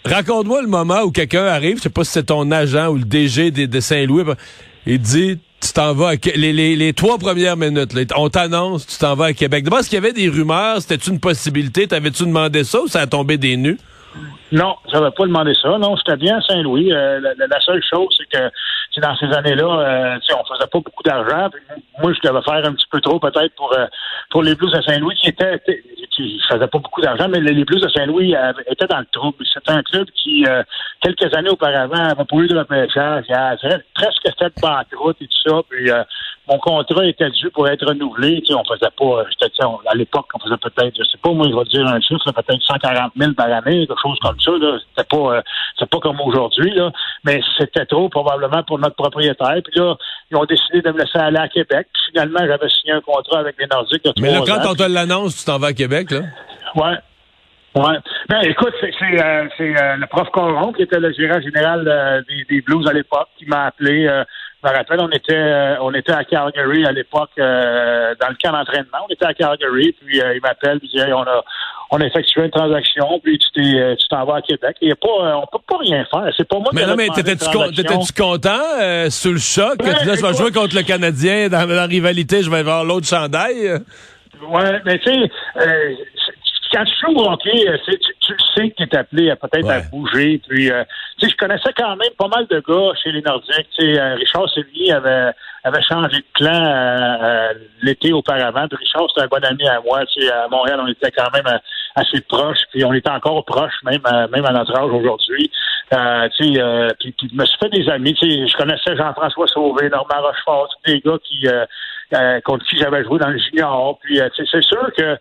Raconte-moi 0.05 0.63
le 0.63 0.69
moment 0.69 1.03
où 1.03 1.11
quelqu'un 1.11 1.47
arrive, 1.47 1.79
je 1.79 1.83
sais 1.83 1.89
pas 1.89 2.05
si 2.05 2.13
c'est 2.13 2.25
ton 2.25 2.51
agent 2.51 2.89
ou 2.89 2.97
le 2.97 3.05
DG 3.05 3.51
de, 3.51 3.81
Saint-Louis, 3.81 4.25
il 4.87 4.99
dit 4.99 5.39
t'en 5.75 5.93
vas 5.93 6.11
à 6.11 6.15
les, 6.37 6.77
les, 6.77 6.93
trois 6.93 7.19
premières 7.19 7.57
minutes, 7.57 7.93
on 8.17 8.29
t'annonce, 8.29 8.87
tu 8.87 8.99
t'en 8.99 9.15
vas 9.15 9.27
à 9.27 9.33
Québec. 9.33 9.65
D'abord, 9.65 9.81
est-ce 9.81 9.91
qu'il 9.91 9.97
y 9.97 10.03
avait 10.03 10.13
des 10.13 10.29
rumeurs? 10.29 10.81
C'était 10.81 11.11
une 11.11 11.21
possibilité? 11.21 11.87
T'avais-tu 11.87 12.25
demandé 12.25 12.65
ça 12.65 12.81
ou 12.81 12.89
ça 12.89 13.01
a 13.01 13.07
tombé 13.07 13.37
des 13.37 13.57
nues? 13.57 13.79
Non, 14.53 14.77
j'avais 14.93 15.11
pas 15.11 15.27
demandé 15.27 15.53
ça. 15.61 15.77
Non, 15.79 15.97
c'était 15.97 16.17
bien 16.17 16.41
Saint-Louis. 16.43 16.93
Euh, 16.93 17.21
la, 17.21 17.61
seule 17.61 17.83
chose, 17.83 18.17
c'est 18.17 18.39
que 18.39 18.51
dans 19.01 19.17
ces 19.17 19.33
années-là, 19.33 19.65
euh, 19.65 20.19
on 20.39 20.45
faisait 20.45 20.67
pas 20.71 20.81
beaucoup 20.81 21.03
d'argent. 21.03 21.51
Moi, 22.01 22.13
je 22.13 22.29
devais 22.29 22.43
faire 22.43 22.65
un 22.65 22.73
petit 22.73 22.87
peu 22.91 23.01
trop 23.01 23.19
peut-être 23.19 23.55
pour 23.57 23.73
euh, 23.73 23.87
pour 24.31 24.43
les 24.43 24.55
Blues 24.55 24.73
de 24.73 24.83
Saint-Louis 24.83 25.15
qui 25.17 25.29
étaient 25.29 25.61
qui 26.11 26.41
faisaient 26.49 26.67
pas 26.67 26.79
beaucoup 26.79 27.01
d'argent, 27.01 27.29
mais 27.29 27.41
les 27.41 27.65
Blues 27.65 27.83
de 27.83 27.89
Saint-Louis 27.89 28.35
étaient 28.67 28.87
dans 28.87 29.01
le 29.01 29.07
trouble. 29.13 29.45
C'était 29.53 29.73
un 29.73 29.83
club 29.83 30.07
qui, 30.11 30.45
quelques 31.01 31.35
années 31.35 31.51
auparavant, 31.51 31.97
avait 31.97 32.25
pas 32.25 32.37
eu 32.37 32.47
de 32.47 32.57
repêchage, 32.57 33.25
il 33.29 33.35
avait 33.35 33.83
presque 33.95 34.29
fait 34.39 34.53
de 34.57 34.61
banqueroute 34.61 35.17
et 35.21 35.27
tout 35.27 35.51
ça. 35.51 35.61
Puis 35.69 35.91
mon 36.49 36.59
contrat 36.59 37.07
était 37.07 37.31
dû 37.31 37.51
pour 37.51 37.69
être 37.69 37.87
renouvelé. 37.87 38.41
Tu 38.43 38.53
sais, 38.53 38.55
on 38.55 38.65
faisait 38.65 38.91
pas, 38.97 39.23
euh, 39.23 39.77
à 39.87 39.95
l'époque, 39.95 40.27
on 40.35 40.39
faisait 40.41 40.57
peut-être, 40.59 40.95
je 40.99 41.05
sais 41.05 41.19
pas, 41.23 41.31
moi, 41.31 41.47
je 41.49 41.57
vais 41.57 41.65
dire 41.65 41.87
un 41.87 42.01
chiffre, 42.01 42.31
peut-être 42.33 42.63
140 42.63 43.13
000 43.17 43.33
par 43.33 43.47
année, 43.47 43.87
quelque 43.87 44.01
chose 44.03 44.19
comme 44.21 44.39
ça. 44.41 44.51
Là. 44.53 44.79
C'était 44.91 45.09
pas, 45.09 45.37
euh, 45.37 45.87
pas 45.91 45.99
comme 46.01 46.21
aujourd'hui, 46.21 46.71
là. 46.75 46.91
Mais 47.25 47.41
c'était 47.59 47.87
trop, 47.87 48.09
probablement, 48.09 48.63
pour 48.65 48.79
notre 48.79 48.97
propriétaire. 48.97 49.61
Puis 49.65 49.81
là, 49.81 49.97
ils 50.31 50.37
ont 50.37 50.45
décidé 50.45 50.83
de 50.83 50.91
me 50.91 50.99
laisser 50.99 51.19
aller 51.19 51.39
à 51.39 51.49
Québec. 51.49 51.89
Puis 51.93 52.03
finalement, 52.11 52.41
j'avais 52.41 52.69
signé 52.69 52.93
un 52.93 53.01
contrat 53.01 53.39
avec 53.41 53.57
les 53.59 53.67
Nordiques. 53.67 54.03
Mais 54.19 54.33
là, 54.33 54.43
quand 54.47 54.71
on 54.71 54.75
te 54.75 54.83
l'annonce, 54.83 55.39
tu 55.39 55.45
t'en 55.45 55.59
vas 55.59 55.69
à 55.69 55.73
Québec, 55.73 56.11
là? 56.11 56.21
Ouais. 56.75 56.99
Ouais. 57.75 57.99
Ben, 58.29 58.41
écoute, 58.43 58.73
c'est, 58.81 58.93
c'est, 58.99 59.21
euh, 59.21 59.97
le 59.97 60.07
prof 60.07 60.29
Coron, 60.31 60.73
qui 60.73 60.83
était 60.83 61.01
le 61.01 61.13
gérant 61.13 61.41
général 61.41 62.25
des, 62.29 62.45
des, 62.45 62.61
Blues 62.61 62.87
à 62.89 62.93
l'époque, 62.93 63.29
qui 63.37 63.47
m'a 63.47 63.65
appelé 63.67 64.09
je 64.65 64.71
me 64.71 64.77
rappelle, 64.77 65.01
on 65.01 65.11
était, 65.11 65.35
euh, 65.35 65.77
on 65.83 65.93
était 65.93 66.13
à 66.13 66.25
Calgary 66.25 66.87
à 66.87 66.93
l'époque, 66.93 67.31
euh, 67.39 68.15
dans 68.21 68.29
le 68.29 68.37
camp 68.43 68.53
d'entraînement. 68.53 68.99
On 69.07 69.13
était 69.13 69.27
à 69.27 69.35
Calgary, 69.35 69.95
puis 70.01 70.21
euh, 70.21 70.35
il 70.35 70.41
m'appelle, 70.41 70.79
puis 70.79 70.89
dit, 70.89 71.01
on 71.13 71.23
a, 71.23 71.45
on 71.91 72.01
a 72.01 72.07
effectué 72.07 72.45
une 72.45 72.51
transaction, 72.51 73.21
puis 73.23 73.39
tu 73.39 73.51
t'es, 73.53 73.97
tu 73.97 74.09
t'en 74.09 74.25
vas 74.25 74.37
à 74.37 74.43
Québec. 74.43 74.77
Il 74.81 74.89
y 74.89 74.93
a 74.93 74.97
pas, 74.97 75.37
on 75.37 75.47
peut 75.53 75.63
pas 75.69 75.79
rien 75.79 76.07
faire. 76.11 76.33
C'est 76.37 76.49
pas 76.49 76.59
moi 76.59 76.71
mais 76.73 76.87
non, 76.87 76.97
mais 76.97 77.09
t'étais-tu, 77.09 77.47
t'étais-tu 77.77 78.13
content, 78.15 79.11
sous 79.11 79.33
le 79.33 79.39
choc, 79.39 79.77
que 79.79 79.99
tu 79.99 80.05
je 80.05 80.23
vais 80.23 80.35
jouer 80.35 80.51
contre 80.51 80.77
le 80.77 80.83
Canadien 80.83 81.49
dans 81.49 81.67
la 81.67 81.85
rivalité, 81.85 82.43
je 82.43 82.51
vais 82.51 82.63
voir 82.63 82.85
l'autre 82.85 83.07
chandail? 83.07 83.83
Ouais, 84.49 84.81
mais 84.85 84.99
tu 84.99 85.13
sais, 85.13 85.31
quand 86.75 86.85
tu 86.85 86.95
joues 87.01 87.21
au 87.21 87.31
hockey, 87.31 87.69
euh, 87.69 87.77
tu, 87.87 87.97
tu 88.21 88.33
le 88.33 88.39
sais 88.55 88.71
que 88.71 88.83
tu 88.83 88.83
es 88.83 88.97
appelé 88.97 89.31
à 89.31 89.37
peut-être 89.37 89.71
à 89.71 89.81
bouger. 89.81 90.41
Puis, 90.49 90.71
euh, 90.71 90.83
tu 91.19 91.27
sais, 91.27 91.33
je 91.33 91.37
connaissais 91.37 91.73
quand 91.77 91.97
même 91.97 92.13
pas 92.19 92.27
mal 92.27 92.47
de 92.49 92.61
gars 92.67 92.93
chez 93.01 93.13
les 93.13 93.23
Nordiques. 93.23 93.69
Tu 93.79 93.95
sais, 93.95 94.01
euh, 94.01 94.15
Richard 94.17 94.49
Sévigny 94.51 94.91
avait, 94.91 95.31
avait 95.63 95.83
changé 95.83 96.17
de 96.17 96.25
clan 96.35 97.55
l'été 97.83 98.13
auparavant. 98.13 98.67
Puis 98.69 98.79
Richard, 98.79 99.07
c'était 99.09 99.23
un 99.23 99.29
bon 99.29 99.45
ami 99.45 99.69
à 99.69 99.81
moi. 99.81 100.05
Tu 100.07 100.23
sais, 100.23 100.33
à 100.33 100.49
Montréal, 100.49 100.81
on 100.83 100.89
était 100.89 101.13
quand 101.13 101.31
même 101.33 101.47
assez 101.95 102.21
proches. 102.23 102.63
Puis 102.73 102.85
on 102.85 102.93
était 102.93 103.11
encore 103.11 103.45
proches, 103.45 103.83
même, 103.85 104.03
même 104.33 104.45
à 104.45 104.53
notre 104.53 104.77
âge 104.77 104.91
aujourd'hui. 104.91 105.51
Euh, 105.93 106.29
tu 106.37 106.55
sais, 106.55 106.61
puis, 106.99 107.13
puis, 107.13 107.31
je 107.31 107.37
me 107.37 107.45
suis 107.45 107.59
fait 107.59 107.69
des 107.69 107.89
amis. 107.89 108.15
Tu 108.15 108.29
sais, 108.29 108.49
je 108.49 108.57
connaissais 108.57 108.97
Jean-François 108.97 109.47
Sauvé, 109.47 109.89
Normand 109.91 110.23
Rochefort, 110.23 110.69
tous 110.69 110.93
des 110.93 111.01
gars 111.01 111.19
qui 111.23 111.47
contre 112.45 112.65
qui 112.67 112.79
j'avais 112.79 113.05
joué 113.05 113.19
dans 113.19 113.29
le 113.29 113.39
junior. 113.39 113.99
Puis, 114.03 114.19
c'est 114.37 114.63
sûr 114.63 114.91
que 114.97 115.17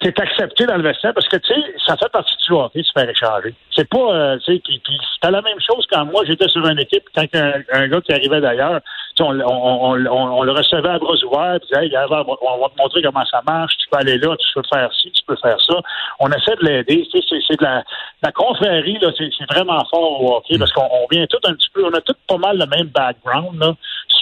tu 0.00 0.08
es 0.08 0.20
accepté 0.20 0.66
dans 0.66 0.76
le 0.76 0.82
vestiaire 0.82 1.12
parce 1.12 1.28
que, 1.28 1.36
tu 1.36 1.52
sais, 1.52 1.60
ça 1.86 1.96
fait 1.96 2.08
partie 2.10 2.34
du 2.36 2.52
hockey 2.52 2.80
de 2.80 2.84
se 2.84 2.92
faire 2.92 3.08
échanger. 3.08 3.54
C'est 3.74 3.88
pas, 3.88 4.14
euh, 4.14 4.38
tu 4.38 4.54
sais, 4.54 4.62
puis, 4.64 4.80
c'était 5.14 5.30
la 5.30 5.42
même 5.42 5.60
chose 5.60 5.86
quand 5.90 6.04
moi, 6.06 6.22
j'étais 6.26 6.48
sur 6.48 6.66
une 6.66 6.78
équipe, 6.78 7.04
quand 7.14 7.26
un, 7.34 7.88
gars 7.88 8.00
qui 8.00 8.12
arrivait 8.12 8.40
d'ailleurs, 8.40 8.80
on, 9.20 9.38
on, 9.40 10.06
on, 10.06 10.42
le 10.42 10.52
recevait 10.52 10.88
à 10.88 10.98
bras 10.98 11.14
ouverts, 11.24 11.58
puis 11.60 11.78
hey, 11.78 11.92
on 11.96 12.08
va 12.08 12.68
te 12.68 12.78
montrer 12.78 13.02
comment 13.02 13.24
ça 13.26 13.42
marche, 13.46 13.76
tu 13.78 13.88
peux 13.90 13.98
aller 13.98 14.18
là, 14.18 14.34
tu 14.36 14.46
peux 14.54 14.62
faire 14.72 14.90
ci, 14.94 15.10
tu 15.12 15.22
peux 15.26 15.36
faire 15.36 15.60
ça. 15.60 15.74
On 16.20 16.28
essaie 16.30 16.56
de 16.56 16.64
l'aider, 16.64 17.06
tu 17.12 17.20
sais, 17.20 17.36
c'est 17.46 17.58
de 17.58 17.64
la, 17.64 17.84
la 18.22 18.32
confrérie, 18.32 18.98
là, 19.00 19.10
c'est 19.16 19.30
vraiment 19.50 19.82
fort 19.90 20.22
au 20.22 20.36
hockey, 20.36 20.58
parce 20.58 20.72
qu'on 20.72 21.06
vient 21.10 21.26
tout 21.26 21.40
un 21.44 21.54
petit 21.54 21.70
peu, 21.72 21.84
on 21.84 21.92
a 21.92 22.00
tout 22.00 22.14
pas 22.26 22.38
mal 22.38 22.58
le 22.58 22.66
même 22.66 22.88
background, 22.88 23.60
là 23.60 23.74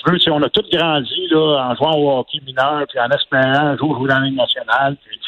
tu 0.05 0.11
veux, 0.11 0.33
on 0.33 0.43
a 0.43 0.49
tous 0.49 0.69
grandi 0.71 1.29
là, 1.31 1.69
en 1.69 1.75
jouant 1.75 1.97
au 1.97 2.19
hockey 2.19 2.39
mineur, 2.47 2.85
puis 2.89 2.99
en 3.01 3.09
espérant 3.11 3.69
un 3.69 3.77
jour 3.77 3.97
jouer 3.97 4.09
dans 4.09 4.19
la 4.19 4.27
Ligue 4.27 4.37
nationale. 4.37 4.97
Puis 5.05 5.19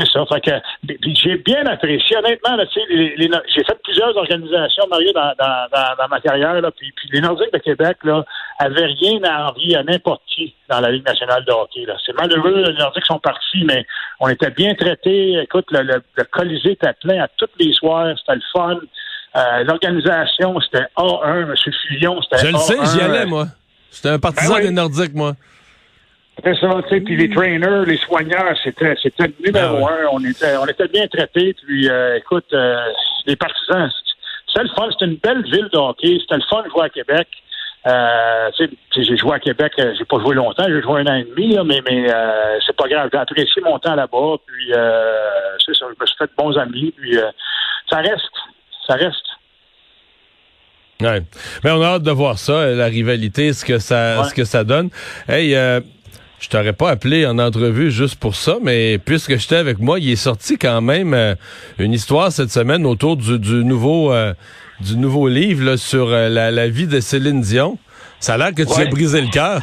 c'est 0.00 0.12
ça. 0.12 0.24
Fait 0.26 0.40
que 0.40 0.96
j'ai 1.14 1.36
bien 1.36 1.64
apprécié. 1.66 2.16
Honnêtement, 2.16 2.56
là, 2.56 2.64
les, 2.88 3.16
les, 3.16 3.30
j'ai 3.54 3.64
fait 3.64 3.78
plusieurs 3.82 4.16
organisations, 4.16 4.84
Mario, 4.90 5.12
dans, 5.12 5.32
dans, 5.38 5.66
dans, 5.98 6.08
ma 6.08 6.20
carrière. 6.20 6.60
Là, 6.60 6.70
puis, 6.70 6.92
puis, 6.96 7.08
les 7.12 7.20
Nordiques 7.20 7.52
de 7.52 7.58
Québec 7.58 7.98
là, 8.04 8.24
avaient 8.58 8.86
rien 8.86 9.22
à 9.24 9.50
envier 9.50 9.76
à 9.76 9.82
n'importe 9.82 10.22
qui 10.26 10.54
dans 10.68 10.80
la 10.80 10.90
Ligue 10.90 11.06
nationale 11.06 11.44
de 11.44 11.52
hockey. 11.52 11.84
Là. 11.86 11.96
C'est 12.04 12.14
malheureux, 12.14 12.64
les 12.66 12.78
Nordiques 12.78 13.06
sont 13.06 13.18
partis, 13.18 13.64
mais 13.64 13.86
on 14.20 14.28
était 14.28 14.50
bien 14.50 14.74
traités. 14.74 15.38
Écoute, 15.42 15.66
le, 15.70 15.82
le, 15.82 16.02
le 16.16 16.24
Colisée 16.24 16.72
était 16.72 16.92
plein 17.00 17.22
à 17.22 17.28
tous 17.36 17.48
les 17.58 17.72
soirs. 17.72 18.14
C'était 18.18 18.36
le 18.36 18.42
fun. 18.52 18.78
Euh, 19.36 19.64
L'organisation, 19.64 20.58
c'était 20.60 20.86
A1. 20.96 21.42
M. 21.42 21.54
Fillon, 21.88 22.20
c'était 22.22 22.46
Je 22.46 22.52
le 22.52 22.58
sais, 22.58 22.76
j'y 22.92 23.00
allais, 23.00 23.26
moi. 23.26 23.46
J'étais 23.92 24.10
un 24.10 24.18
partisan 24.18 24.54
ben 24.54 24.62
des 24.62 24.70
Nordiques, 24.70 25.14
moi. 25.14 25.34
C'était 26.42 26.58
ça, 26.58 26.70
tu 26.88 26.88
sais, 26.88 27.00
puis 27.02 27.16
les 27.16 27.28
trainers, 27.28 27.84
les 27.86 27.98
soigneurs, 27.98 28.56
c'était 28.64 28.94
c'était 29.02 29.26
le 29.26 29.34
numéro 29.44 29.86
ah 29.86 29.92
un. 29.92 30.06
On 30.12 30.24
était 30.24 30.56
on 30.56 30.66
était 30.66 30.88
bien 30.88 31.06
traités. 31.06 31.54
Puis 31.66 31.88
euh, 31.88 32.16
écoute, 32.16 32.46
euh, 32.54 32.78
les 33.26 33.36
partisans, 33.36 33.90
c'était 34.46 34.62
le 34.62 34.70
fun. 34.74 34.88
C'était 34.90 35.04
une 35.04 35.16
belle 35.16 35.42
ville 35.44 35.68
de 35.70 35.76
hockey. 35.76 36.16
C'était 36.20 36.36
le 36.36 36.44
fun 36.48 36.62
de 36.62 36.70
jouer 36.70 36.84
à 36.84 36.88
Québec. 36.88 37.28
Euh, 37.86 38.50
j'ai 38.94 39.16
joué 39.16 39.34
à 39.34 39.38
Québec, 39.38 39.72
j'ai 39.76 40.04
pas 40.04 40.18
joué 40.20 40.34
longtemps, 40.34 40.64
j'ai 40.68 40.82
joué 40.82 41.00
un 41.00 41.06
an 41.06 41.14
et 41.14 41.24
demi, 41.24 41.54
là, 41.54 41.64
mais, 41.64 41.80
mais 41.88 42.12
euh, 42.12 42.58
c'est 42.66 42.76
pas 42.76 42.86
grave. 42.86 43.08
J'ai 43.10 43.18
apprécié 43.18 43.62
mon 43.62 43.78
temps 43.78 43.94
là-bas, 43.94 44.36
puis 44.46 44.74
euh, 44.74 45.56
c'est 45.64 45.74
ça, 45.74 45.86
je 45.88 45.98
me 45.98 46.06
suis 46.06 46.16
fait 46.18 46.26
de 46.26 46.32
bons 46.36 46.58
amis, 46.58 46.92
puis 46.94 47.16
ça 47.88 47.98
reste, 47.98 48.36
ça 48.86 48.94
reste. 48.96 49.16
Ouais. 51.00 51.22
Mais 51.64 51.70
on 51.70 51.80
a 51.80 51.86
hâte 51.86 52.02
de 52.02 52.10
voir 52.10 52.38
ça, 52.38 52.66
la 52.66 52.84
rivalité, 52.84 53.54
ce 53.54 53.64
que 53.64 53.78
ça, 53.78 54.24
ce 54.24 54.34
que 54.34 54.44
ça 54.44 54.62
donne. 54.62 54.90
Hey, 55.26 55.56
je 56.40 56.48
t'aurais 56.48 56.72
pas 56.72 56.90
appelé 56.90 57.26
en 57.26 57.38
entrevue 57.38 57.90
juste 57.90 58.18
pour 58.18 58.34
ça, 58.34 58.56
mais 58.62 58.98
puisque 58.98 59.36
j'étais 59.36 59.56
avec 59.56 59.78
moi, 59.78 60.00
il 60.00 60.10
est 60.10 60.16
sorti 60.16 60.56
quand 60.56 60.80
même 60.80 61.12
euh, 61.12 61.34
une 61.78 61.92
histoire 61.92 62.32
cette 62.32 62.50
semaine 62.50 62.86
autour 62.86 63.18
du, 63.18 63.64
nouveau 63.64 64.12
euh, 64.12 64.32
du 64.80 64.96
nouveau 64.96 65.28
livre 65.28 65.76
sur 65.76 66.08
euh, 66.08 66.28
la, 66.30 66.68
vie 66.68 66.86
de 66.86 66.98
Céline 67.00 67.42
Dion. 67.42 67.78
Ça 68.20 68.34
a 68.34 68.38
l'air 68.38 68.54
que 68.54 68.62
tu 68.62 68.80
as 68.80 68.86
brisé 68.86 69.20
le 69.20 69.28
cœur. 69.28 69.60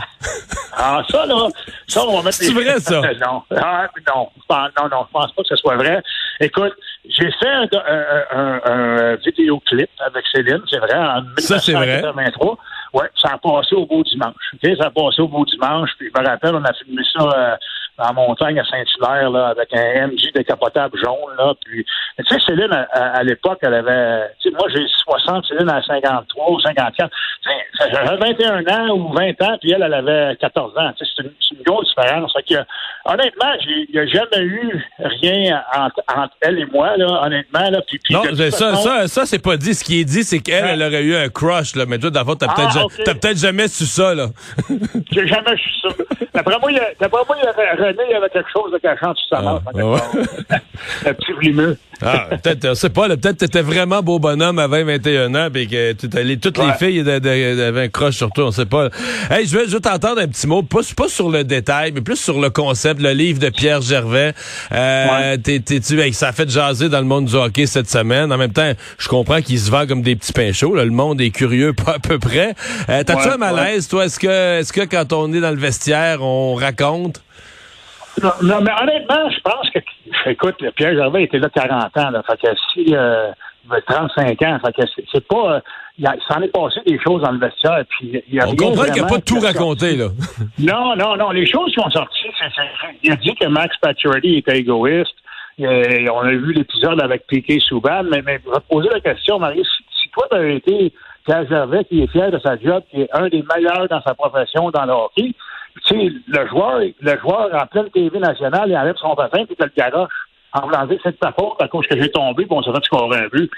ah, 0.73 1.01
ça, 1.09 1.25
là, 1.25 1.47
ça, 1.87 2.03
on 2.07 2.17
va 2.17 2.23
mettre 2.23 2.37
C'est 2.37 2.53
vrai, 2.53 2.79
ça? 2.79 3.01
non. 3.25 3.43
Ah, 3.55 3.87
non, 4.07 4.29
non, 4.49 4.89
non, 4.89 5.05
je 5.07 5.11
pense 5.11 5.31
pas 5.33 5.41
que 5.41 5.47
ce 5.49 5.55
soit 5.55 5.75
vrai. 5.77 6.01
Écoute, 6.39 6.73
j'ai 7.09 7.31
fait 7.39 7.49
un, 7.49 8.59
un, 8.65 9.15
vidéoclip 9.15 9.89
avec 10.05 10.25
Céline, 10.31 10.61
c'est 10.69 10.77
vrai, 10.77 10.95
en 10.95 11.21
1983. 11.21 12.57
Oui, 12.93 13.03
ça 13.21 13.33
a 13.33 13.37
passé 13.37 13.75
au 13.75 13.85
beau 13.85 14.03
dimanche. 14.03 14.55
Ça 14.61 14.87
a 14.87 14.89
passé 14.91 15.21
au 15.21 15.27
beau 15.27 15.45
dimanche. 15.45 15.91
Puis 15.97 16.09
je 16.13 16.21
me 16.21 16.27
rappelle, 16.27 16.55
on 16.55 16.63
a 16.63 16.73
filmé 16.73 17.03
ça 17.13 17.23
euh, 17.23 17.55
en 17.97 18.13
montagne 18.13 18.59
à 18.59 18.65
Saint-Hilaire, 18.65 19.29
là, 19.31 19.47
avec 19.47 19.73
un 19.73 20.07
MJ 20.07 20.31
décapotable 20.33 20.97
jaune, 20.99 21.35
là. 21.37 21.53
Puis, 21.65 21.85
tu 22.17 22.25
sais, 22.25 22.39
Céline, 22.45 22.71
à, 22.91 23.23
l'époque, 23.23 23.59
elle 23.61 23.73
avait, 23.73 24.29
tu 24.39 24.49
sais, 24.49 24.55
moi, 24.55 24.67
j'ai 24.73 24.85
60, 25.03 25.45
Céline 25.47 25.69
à 25.69 25.81
53 25.81 26.51
ou 26.51 26.59
54. 26.59 27.09
J'avais 27.91 28.17
21 28.17 28.67
ans 28.67 28.89
ou 28.95 29.13
20 29.13 29.41
ans, 29.41 29.57
puis 29.59 29.71
elle, 29.71 29.83
elle 29.83 29.93
avait 29.93 30.35
14 30.35 30.77
ans. 30.77 30.91
C'est 30.97 31.23
une, 31.23 31.31
une, 31.51 31.63
grosse 31.63 31.87
différence. 31.87 32.33
Fait 32.33 32.43
que, 32.43 32.59
honnêtement, 33.05 33.53
il 33.65 33.87
n'y 33.93 33.99
a 33.99 34.05
jamais 34.05 34.43
eu 34.43 34.85
rien 34.99 35.63
entre, 35.75 36.33
elle 36.41 36.59
et 36.59 36.65
moi, 36.65 36.95
là, 36.97 37.23
honnêtement, 37.23 37.69
là. 37.69 37.81
Puis, 37.87 37.99
non, 38.11 38.23
ça, 38.51 38.75
ça, 38.75 39.07
ça, 39.07 39.25
c'est 39.25 39.41
pas 39.41 39.57
dit. 39.57 39.73
Ce 39.73 39.83
qui 39.83 40.01
est 40.01 40.05
dit, 40.05 40.23
c'est 40.23 40.39
qu'elle, 40.39 40.65
elle 40.65 40.83
aurait 40.83 41.03
eu 41.03 41.15
un 41.15 41.29
crush, 41.29 41.75
là. 41.75 41.85
Mais 41.87 41.97
toi, 41.97 42.09
d'abord, 42.09 42.37
t'as 42.37 42.53
peut-être, 42.53 42.77
ah, 42.77 43.13
peut-être 43.13 43.37
jamais 43.37 43.67
su 43.67 43.85
ça, 43.85 44.13
là. 44.13 44.27
j'ai 45.11 45.27
jamais 45.27 45.57
su 45.57 45.69
ça. 45.81 45.89
D'après 46.33 46.59
moi, 46.59 46.71
il 46.71 46.77
y 46.77 46.79
a, 46.79 47.86
il 47.89 48.11
y 48.11 48.15
avait 48.15 48.29
quelque 48.29 48.49
chose 48.51 48.71
de 48.71 48.77
cachant 48.77 49.13
sur 49.15 49.37
sa. 49.37 49.39
Ah, 49.39 49.61
un 51.05 51.13
petit. 51.13 51.27
Ah, 52.01 52.27
peut-être, 52.29 52.75
c'est 52.75 52.91
pas, 52.91 53.07
peut-être 53.07 53.37
t'étais 53.37 53.61
vraiment 53.61 54.03
beau 54.03 54.19
bonhomme 54.19 54.59
à 54.59 54.67
20, 54.67 54.83
21 54.83 55.35
ans, 55.35 55.47
puis 55.51 55.67
que 55.67 55.93
toutes 55.93 56.13
les 56.13 56.73
filles 56.73 56.99
avaient 56.99 57.81
un 57.81 57.87
croche 57.89 58.15
sur 58.15 58.29
toi, 58.29 58.45
on 58.45 58.51
sait 58.51 58.65
pas. 58.65 58.89
Hey, 59.31 59.47
je 59.47 59.57
vais, 59.57 59.67
je 59.67 59.77
t'entendre 59.77 60.21
un 60.21 60.27
petit 60.27 60.45
mot, 60.45 60.61
pas, 60.61 60.81
pas 60.95 61.07
sur 61.07 61.29
le 61.29 61.43
détail, 61.43 61.91
mais 61.93 62.01
plus 62.01 62.17
sur 62.17 62.39
le 62.39 62.49
concept, 62.49 63.01
le 63.01 63.11
livre 63.11 63.39
de 63.39 63.49
Pierre 63.49 63.81
Gervais. 63.81 64.33
Euh, 64.71 65.37
t'es, 65.37 65.59
t'es, 65.59 65.79
tu, 65.79 66.13
ça 66.13 66.27
a 66.27 66.31
fait 66.31 66.49
jaser 66.49 66.89
dans 66.89 66.99
le 66.99 67.05
monde 67.05 67.25
du 67.25 67.35
hockey 67.35 67.65
cette 67.65 67.89
semaine. 67.89 68.31
En 68.31 68.37
même 68.37 68.53
temps, 68.53 68.71
je 68.99 69.07
comprends 69.07 69.41
qu'il 69.41 69.59
se 69.59 69.71
vend 69.71 69.87
comme 69.87 70.01
des 70.03 70.15
petits 70.15 70.33
pains 70.33 70.53
chauds, 70.53 70.75
Le 70.75 70.85
monde 70.89 71.19
est 71.19 71.31
curieux, 71.31 71.73
pas 71.85 71.95
à 71.95 71.99
peu 71.99 72.19
près. 72.19 72.53
Euh, 72.89 73.03
t'as-tu 73.03 73.27
un 73.27 73.37
malaise, 73.37 73.87
toi? 73.87 74.05
Est-ce 74.05 74.19
que, 74.19 74.59
est-ce 74.59 74.71
que 74.71 74.81
quand 74.81 75.13
on 75.13 75.33
est 75.33 75.41
dans 75.41 75.51
le 75.51 75.57
vestiaire, 75.57 76.21
on 76.21 76.53
raconte? 76.53 77.21
Non, 78.21 78.61
mais 78.61 78.71
honnêtement, 78.81 79.29
je 79.29 79.39
pense 79.41 79.69
que, 79.69 79.79
écoute, 80.29 80.55
Pierre 80.75 80.95
Gervais 80.95 81.23
était 81.23 81.39
là 81.39 81.49
40 81.49 81.97
ans, 81.97 82.09
là, 82.09 82.23
fait 82.23 82.37
que 82.37 82.47
si, 82.73 82.95
euh, 82.95 83.31
35 83.87 84.41
ans, 84.41 84.59
fait 84.65 84.73
que 84.73 84.89
c'est 85.11 85.27
pas, 85.27 85.55
euh, 85.55 85.59
il 85.97 86.07
s'en 86.27 86.41
est 86.41 86.47
passé 86.47 86.79
des 86.85 86.99
choses 86.99 87.21
dans 87.21 87.31
le 87.31 87.39
vestiaire, 87.39 87.83
puis 87.89 88.23
il 88.27 88.35
y 88.35 88.39
a 88.39 88.47
On 88.47 88.55
comprend 88.55 88.83
qu'il 88.85 88.93
n'y 88.93 88.99
a 89.01 89.05
pas 89.05 89.19
tout 89.19 89.39
raconté, 89.39 89.95
là. 89.95 90.07
non, 90.59 90.95
non, 90.95 91.15
non, 91.15 91.31
les 91.31 91.45
choses 91.45 91.71
qui 91.73 91.79
ont 91.79 91.89
sorti, 91.89 92.25
c'est, 92.39 92.63
il 93.03 93.11
a 93.11 93.15
dit 93.17 93.35
que 93.35 93.47
Max 93.47 93.75
Pacioretty 93.77 94.37
était 94.37 94.59
égoïste, 94.59 95.15
et 95.59 96.09
on 96.09 96.19
a 96.19 96.31
vu 96.31 96.53
l'épisode 96.53 97.01
avec 97.01 97.25
Piquet 97.27 97.59
Souban, 97.59 98.03
mais, 98.03 98.21
mais 98.23 98.39
je 98.43 98.49
vais 98.49 98.55
te 98.57 98.67
poser 98.69 98.89
la 98.89 98.99
question, 98.99 99.39
Marie, 99.39 99.63
si, 99.63 99.83
si 100.01 100.09
toi, 100.09 100.27
tu 100.31 100.55
été 100.55 100.93
Pierre 101.25 101.47
Gervais, 101.47 101.83
qui 101.85 102.01
est 102.01 102.07
fier 102.07 102.31
de 102.31 102.39
sa 102.39 102.57
job, 102.57 102.83
qui 102.89 103.01
est 103.01 103.09
un 103.11 103.27
des 103.27 103.43
meilleurs 103.55 103.87
dans 103.89 104.01
sa 104.01 104.13
profession 104.13 104.71
dans 104.71 104.85
le 104.85 104.93
hockey, 104.93 105.33
tu 105.85 105.99
sais, 105.99 106.13
le 106.27 106.47
joueur, 106.47 106.79
le 106.79 107.17
joueur 107.19 107.49
en 107.53 107.65
pleine 107.67 107.89
TV 107.89 108.19
nationale, 108.19 108.69
il 108.69 108.77
enlève 108.77 108.95
son 108.97 109.15
patin 109.15 109.45
puis 109.45 109.55
il 109.59 109.63
le 109.63 109.71
garoche. 109.75 110.13
En 110.53 110.61
voulant 110.61 110.85
dire 110.85 110.99
c'est 111.03 111.11
de 111.11 111.17
ta 111.17 111.33
faute 111.33 111.61
à 111.61 111.67
cause 111.67 111.85
que 111.87 112.01
j'ai 112.01 112.09
tombé, 112.09 112.45
bon, 112.45 112.59
on 112.59 112.63
s'est 112.63 112.71
fait 112.71 112.85
scorer 112.85 113.17
un 113.19 113.27
but. 113.27 113.51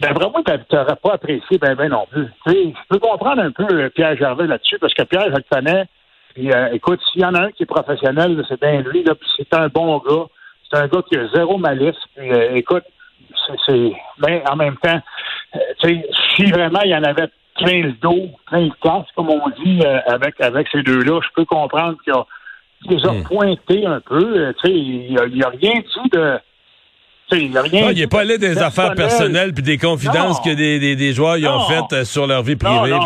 Ben, 0.00 0.12
vraiment, 0.12 0.42
tu 0.42 0.74
n'aurais 0.74 0.96
pas 0.96 1.12
apprécié 1.14 1.58
ben, 1.58 1.76
ben 1.76 1.88
non 1.88 2.06
plus. 2.10 2.26
Tu 2.44 2.52
sais, 2.52 2.74
je 2.74 2.88
peux 2.88 2.98
comprendre 2.98 3.40
un 3.40 3.52
peu 3.52 3.66
euh, 3.70 3.88
Pierre 3.90 4.16
Gervais 4.16 4.46
là-dessus, 4.46 4.78
parce 4.80 4.92
que 4.92 5.04
Pierre, 5.04 5.30
je 5.30 5.36
le 5.36 5.44
connais. 5.48 5.84
Puis, 6.34 6.52
euh, 6.52 6.72
écoute, 6.72 7.00
s'il 7.12 7.22
y 7.22 7.24
en 7.24 7.34
a 7.34 7.42
un 7.42 7.52
qui 7.52 7.62
est 7.62 7.66
professionnel, 7.66 8.44
c'est 8.48 8.60
bien 8.60 8.80
lui, 8.80 9.04
là, 9.04 9.14
puis 9.14 9.28
c'est 9.36 9.54
un 9.54 9.68
bon 9.68 9.98
gars. 9.98 10.26
C'est 10.68 10.78
un 10.78 10.88
gars 10.88 11.02
qui 11.08 11.16
a 11.16 11.28
zéro 11.28 11.56
malice. 11.56 11.94
Puis, 12.16 12.32
euh, 12.32 12.56
écoute, 12.56 12.84
c'est. 13.64 13.92
Ben, 14.18 14.42
en 14.50 14.56
même 14.56 14.76
temps, 14.78 15.00
tu 15.52 15.88
sais, 15.88 16.08
si 16.34 16.50
vraiment 16.50 16.80
il 16.82 16.90
y 16.90 16.96
en 16.96 17.04
avait 17.04 17.28
plein 17.58 17.82
le 17.82 17.92
dos, 17.92 18.30
plein 18.46 18.66
le 18.66 18.70
comme 19.14 19.30
on 19.30 19.48
dit, 19.64 19.80
euh, 19.84 20.00
avec, 20.06 20.40
avec 20.40 20.68
ces 20.70 20.82
deux-là. 20.82 21.20
Je 21.22 21.28
peux 21.34 21.44
comprendre 21.44 21.96
qu'il 22.02 22.12
a, 22.12 22.26
les 22.88 23.06
a 23.06 23.12
hmm. 23.12 23.24
pointés 23.24 23.86
un 23.86 24.00
peu. 24.00 24.38
Euh, 24.38 24.52
tu 24.62 24.68
sais, 24.68 24.74
il 24.74 25.12
n'y 25.12 25.42
a, 25.42 25.48
rien 25.48 25.74
dit 25.74 26.10
de. 26.12 26.38
Il 27.32 27.50
n'est 27.50 28.06
pas 28.06 28.20
allé 28.20 28.38
des 28.38 28.58
affaires 28.58 28.94
personnelles 28.94 29.52
puis 29.52 29.64
des 29.64 29.78
confidences 29.78 30.40
que 30.40 30.54
des, 30.54 30.78
des, 30.78 30.94
des 30.94 31.12
joueurs 31.12 31.36
y 31.36 31.48
ont 31.48 31.58
faites 31.62 31.92
euh, 31.92 32.04
sur 32.04 32.28
leur 32.28 32.42
vie 32.42 32.54
privée. 32.54 32.96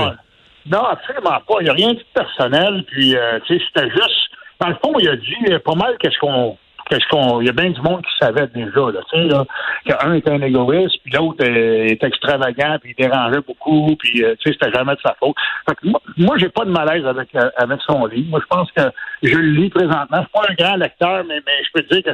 Non, 0.66 0.84
absolument 0.84 1.40
pas. 1.48 1.54
Il 1.60 1.64
n'y 1.64 1.70
a 1.70 1.72
rien 1.72 1.94
de 1.94 2.04
personnel. 2.12 2.84
Puis, 2.88 3.16
tu 3.46 3.58
sais, 3.58 3.64
c'était 3.66 3.88
juste. 3.88 4.28
Dans 4.60 4.68
le 4.68 4.76
fond, 4.84 4.92
il 4.98 5.08
a 5.08 5.16
dit 5.16 5.58
pas 5.64 5.74
mal 5.74 5.96
qu'est-ce 5.98 6.18
qu'on 6.18 6.58
qu'est-ce 6.90 7.06
qu'on. 7.08 7.40
Il 7.40 7.46
y 7.46 7.48
a 7.48 7.52
bien 7.52 7.70
du 7.70 7.80
monde 7.80 8.02
qui 8.02 8.12
savait 8.20 8.48
déjà, 8.48 8.80
là, 8.90 9.00
tu 9.10 9.16
sais, 9.16 9.24
là, 9.28 9.44
qu'un 9.86 10.14
était 10.14 10.30
un 10.30 10.42
égoïste, 10.42 10.96
puis 11.02 11.12
l'autre 11.12 11.44
est 11.44 12.02
extravagant, 12.02 12.78
puis 12.82 12.94
il 12.98 13.02
dérangeait 13.02 13.40
beaucoup, 13.46 13.96
puis 13.96 14.22
euh, 14.24 14.34
tu 14.40 14.50
sais, 14.50 14.58
c'était 14.60 14.76
jamais 14.76 14.94
de 14.94 15.00
sa 15.00 15.14
faute. 15.18 15.36
Fait 15.68 15.74
que 15.76 15.86
moi, 15.86 16.00
moi 16.16 16.36
j'ai 16.38 16.48
pas 16.48 16.64
de 16.64 16.70
malaise 16.70 17.06
avec 17.06 17.34
euh, 17.34 17.50
avec 17.56 17.80
son 17.86 18.04
livre. 18.06 18.30
Moi, 18.30 18.40
je 18.42 18.46
pense 18.46 18.70
que 18.72 18.82
je 19.22 19.36
le 19.36 19.52
lis 19.52 19.70
présentement. 19.70 20.18
Je 20.18 20.20
suis 20.20 20.32
pas 20.32 20.46
un 20.48 20.54
grand 20.54 20.76
lecteur, 20.76 21.24
mais, 21.26 21.40
mais 21.46 21.64
je 21.64 21.70
peux 21.72 21.82
te 21.82 21.94
dire 21.94 22.02
que 22.02 22.10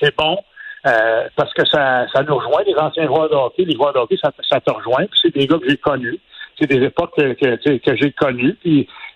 c'est 0.00 0.16
bon. 0.16 0.38
Euh, 0.84 1.28
parce 1.36 1.54
que 1.54 1.64
ça, 1.66 2.06
ça 2.12 2.24
nous 2.24 2.34
rejoint, 2.34 2.62
les 2.66 2.74
anciens 2.74 3.06
joueurs 3.06 3.30
de 3.30 3.64
les 3.64 3.74
joueurs 3.74 3.92
de 3.92 4.16
ça, 4.16 4.32
ça 4.50 4.60
te 4.60 4.70
rejoint, 4.70 5.04
puis 5.04 5.20
c'est 5.22 5.32
des 5.32 5.46
gars 5.46 5.58
que 5.58 5.68
j'ai 5.68 5.76
connus. 5.76 6.18
C'est 6.58 6.66
des 6.66 6.84
époques 6.84 7.14
que, 7.16 7.32
que, 7.34 7.78
que 7.78 7.96
j'ai 7.96 8.10
connues, 8.12 8.56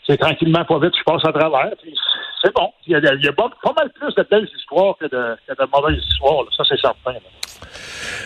c'est 0.07 0.17
tranquillement 0.17 0.65
pas 0.65 0.79
vite, 0.79 0.93
je 0.97 1.05
passe 1.05 1.25
à 1.25 1.33
travers. 1.33 1.73
C'est 2.43 2.55
bon. 2.55 2.71
Il 2.87 2.93
y 2.93 2.95
a, 2.95 3.15
il 3.15 3.25
y 3.25 3.29
a 3.29 3.33
pas, 3.33 3.51
mal 3.77 3.91
plus 3.91 4.15
de 4.15 4.27
belles 4.31 4.49
histoires 4.57 4.95
que 4.99 5.07
de, 5.07 5.37
que 5.47 5.53
de 5.53 5.69
mauvaises 5.73 6.03
histoires. 6.05 6.45
Ça, 6.57 6.63
c'est 6.69 6.81
certain. 6.81 7.19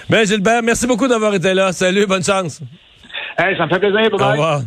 Ben, 0.08 0.26
Gilbert, 0.26 0.62
merci 0.62 0.86
beaucoup 0.86 1.08
d'avoir 1.08 1.34
été 1.34 1.54
là. 1.54 1.72
Salut, 1.72 2.06
bonne 2.06 2.24
chance. 2.24 2.60
Hey, 3.38 3.56
ça 3.56 3.66
me 3.66 3.70
fait 3.70 3.78
plaisir. 3.78 4.10
Bye 4.10 4.20
Au 4.20 4.30
revoir. 4.32 4.60